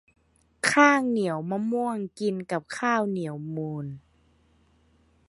[0.69, 3.85] ข้างเหนียวมะม่วง กินกับข้าวเหนียวมูน